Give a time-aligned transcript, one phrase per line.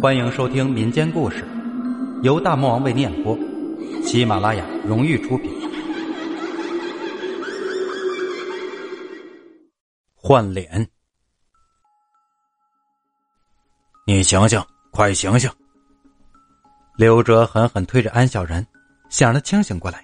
[0.00, 1.44] 欢迎收听民间故事，
[2.22, 3.38] 由大魔王为你演播，
[4.02, 5.52] 喜马拉雅荣誉出品。
[10.14, 10.88] 换脸，
[14.06, 14.58] 你醒醒，
[14.90, 15.50] 快醒醒！
[16.96, 18.66] 刘哲狠狠推着安小然，
[19.10, 20.02] 想让他清醒过来。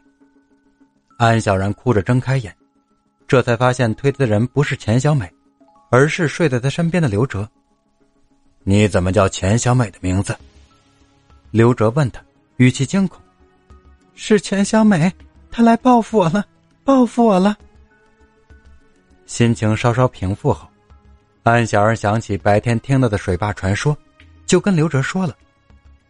[1.16, 2.54] 安小然哭着睁开眼，
[3.26, 5.32] 这才发现推他的人不是钱小美，
[5.90, 7.48] 而是睡在他身边的刘哲。
[8.68, 10.36] 你怎么叫钱小美的名字？
[11.52, 12.20] 刘哲问他，
[12.56, 13.22] 语气惊恐。
[14.16, 15.12] 是钱小美，
[15.52, 16.44] 她来报复我了，
[16.82, 17.56] 报复我了。
[19.24, 20.66] 心情稍稍平复后，
[21.44, 23.96] 安小儿想起白天听到的水坝传说，
[24.46, 25.36] 就跟刘哲说了。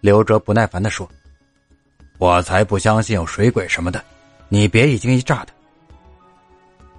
[0.01, 1.07] 刘哲不耐烦的说
[2.17, 4.03] ：“我才不相信有水鬼什么的，
[4.49, 5.53] 你别一惊一乍的。”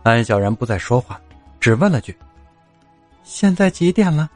[0.03, 1.19] 安小然不再说话，
[1.59, 2.15] 只问了句
[3.25, 4.29] ：“现在几点了？”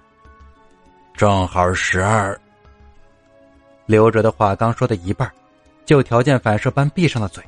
[1.14, 2.40] 正好十二。
[3.86, 5.32] 刘哲的话刚说到一半，
[5.86, 7.44] 就条件反射般闭上了嘴。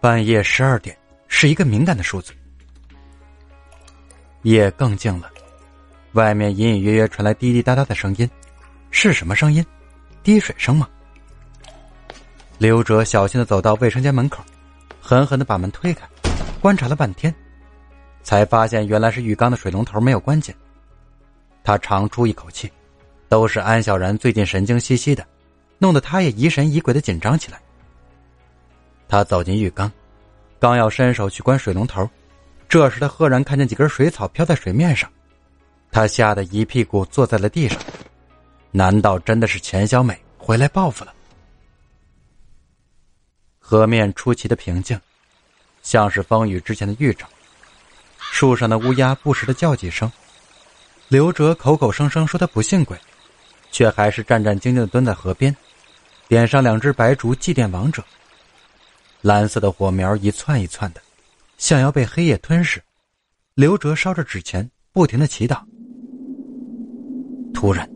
[0.00, 0.96] 半夜十二点
[1.28, 2.32] 是一个敏感的数字。
[4.42, 5.30] 夜更静了，
[6.12, 8.28] 外面隐隐约约传来滴滴答答的声音，
[8.90, 9.64] 是什么声音？
[10.22, 10.88] 滴水声吗？
[12.58, 14.44] 刘哲小心的走到卫生间门口，
[15.00, 16.06] 狠狠的把门推开，
[16.60, 17.34] 观察了半天，
[18.22, 20.54] 才发现原来是浴缸的水龙头没有关紧。
[21.66, 22.70] 他长出一口气，
[23.28, 25.26] 都是安小然最近神经兮兮的，
[25.78, 27.60] 弄得他也疑神疑鬼的紧张起来。
[29.08, 29.90] 他走进浴缸，
[30.60, 32.08] 刚要伸手去关水龙头，
[32.68, 35.10] 这时他赫然看见几根水草飘在水面上，
[35.90, 37.76] 他吓得一屁股坐在了地上。
[38.70, 41.12] 难道真的是钱小美回来报复了？
[43.58, 44.96] 河面出奇的平静，
[45.82, 47.26] 像是风雨之前的预兆。
[48.20, 50.08] 树上的乌鸦不时的叫几声。
[51.08, 52.98] 刘哲口口声声说他不信鬼，
[53.70, 55.54] 却还是战战兢兢的蹲在河边，
[56.26, 58.02] 点上两只白烛祭奠亡者。
[59.20, 61.00] 蓝色的火苗一窜一窜的，
[61.58, 62.82] 想要被黑夜吞噬。
[63.54, 65.60] 刘哲烧着纸钱，不停的祈祷。
[67.54, 67.88] 突然，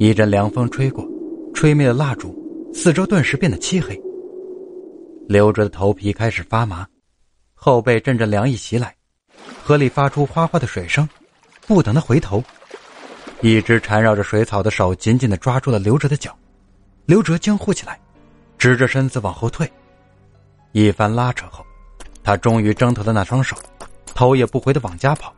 [0.00, 1.08] 一阵凉风吹过，
[1.54, 2.36] 吹灭了蜡烛，
[2.74, 3.98] 四周顿时变得漆黑。
[5.28, 6.84] 刘哲的头皮开始发麻，
[7.54, 8.92] 后背阵阵凉意袭来，
[9.62, 11.08] 河里发出哗哗的水声。
[11.66, 12.42] 不等他回头，
[13.40, 16.36] 一只缠绕着水草的手紧紧的抓住了刘哲的脚，
[17.06, 17.98] 刘哲惊呼起来，
[18.58, 19.70] 直着身子往后退。
[20.72, 21.64] 一番拉扯后，
[22.22, 23.56] 他终于挣脱了那双手，
[24.14, 25.32] 头也不回的往家跑。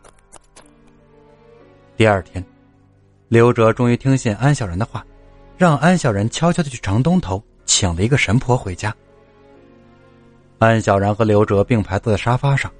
[1.96, 2.44] 第二天，
[3.28, 5.04] 刘哲终于听信安小然的话，
[5.56, 8.94] 让安小然悄悄的去城东头请了一个神婆回家。
[10.58, 12.72] 安小然和刘哲并排坐在沙发上，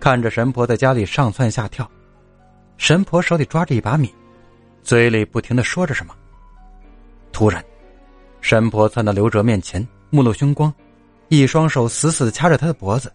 [0.00, 1.88] 看着神婆在家里上蹿下跳。
[2.76, 4.12] 神婆手里抓着一把米，
[4.82, 6.14] 嘴里不停的说着什么。
[7.32, 7.64] 突然，
[8.40, 10.72] 神婆窜到刘哲面前，目露凶光，
[11.28, 13.12] 一双手死死的掐着他的脖子，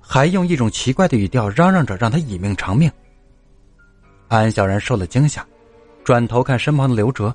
[0.00, 2.90] 还用一种奇怪的语调嚷嚷着让他以命偿命。
[4.28, 5.44] 安小然受了惊吓，
[6.04, 7.34] 转头看身旁的刘哲，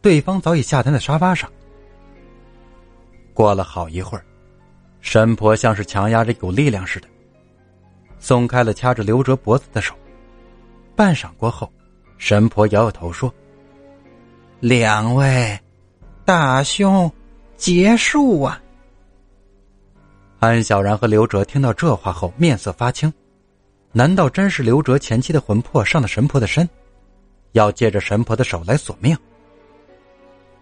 [0.00, 1.50] 对方早已下瘫在沙发上。
[3.32, 4.24] 过了好一会儿，
[5.00, 7.08] 神婆像是强压着一股力量似的，
[8.18, 9.94] 松开了掐着刘哲脖子的手。
[10.96, 11.70] 半晌过后，
[12.18, 13.32] 神婆摇摇头说
[14.60, 15.58] ：“两位
[16.24, 17.10] 大兄，
[17.56, 18.60] 结束啊！”
[20.40, 23.12] 安小然和刘哲听到这话后，面色发青。
[23.92, 26.68] 难道真是刘哲前妻的魂魄上了神婆的身，
[27.52, 29.16] 要借着神婆的手来索命？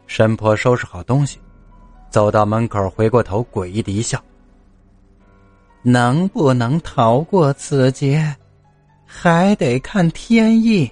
[0.07, 1.39] 神婆收拾好东西，
[2.11, 4.23] 走到门口，回过头，诡异的一笑
[5.83, 8.37] ：“能不能逃过此劫？”
[9.15, 10.91] 还得看天意。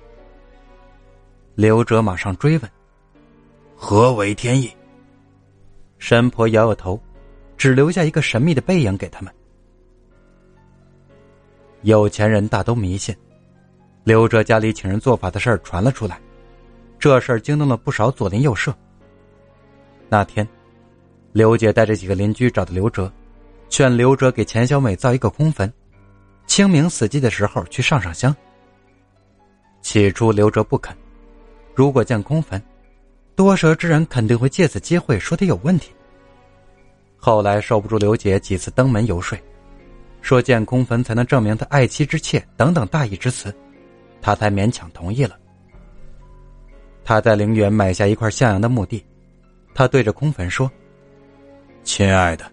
[1.55, 2.71] 刘哲马上追问
[3.75, 4.71] ：“何为天意？”
[5.99, 7.01] 神婆摇摇头，
[7.57, 9.35] 只留下一个神秘的背影给他们。
[11.81, 13.17] 有钱人大都迷信，
[14.05, 16.21] 刘哲家里请人做法的事儿传了出来，
[16.99, 18.73] 这事儿惊动了不少左邻右舍。
[20.11, 20.47] 那天，
[21.33, 23.11] 刘姐带着几个邻居找到刘哲，
[23.71, 25.73] 劝刘哲给钱小美造一个空坟。
[26.51, 28.35] 清明死祭的时候去上上香。
[29.83, 30.93] 起初刘哲不肯，
[31.77, 32.61] 如果建空坟，
[33.37, 35.93] 多舌之人肯定会借此机会说他有问题。
[37.17, 39.39] 后来受不住刘姐几次登门游说，
[40.23, 43.55] 说建空坟才能证明他爱妻之切等等大义之词，
[44.21, 45.39] 他才勉强同意了。
[47.05, 49.07] 他在陵园买下一块向阳的墓地，
[49.73, 50.69] 他对着空坟说
[51.85, 52.45] ：“亲爱的，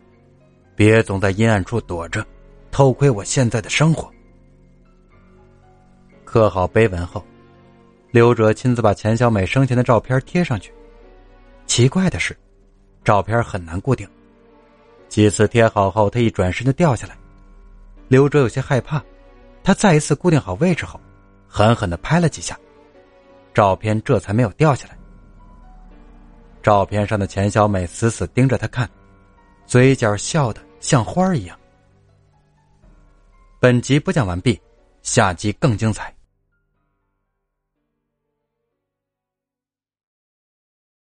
[0.75, 2.23] 别总在阴暗处躲着。”
[2.71, 4.11] 偷窥我现在的生活。
[6.23, 7.23] 刻好碑文后，
[8.11, 10.73] 刘哲亲自把钱小美生前的照片贴上去。
[11.65, 12.37] 奇怪的是，
[13.03, 14.07] 照片很难固定，
[15.07, 17.17] 几次贴好后，他一转身就掉下来。
[18.07, 19.03] 刘哲有些害怕，
[19.63, 20.99] 他再一次固定好位置后，
[21.47, 22.57] 狠狠的拍了几下，
[23.53, 24.97] 照片这才没有掉下来。
[26.61, 28.89] 照片上的钱小美死死盯着他看，
[29.65, 31.57] 嘴角笑得像花一样。
[33.59, 34.61] 本集播讲完毕，
[35.01, 36.16] 下集更精彩。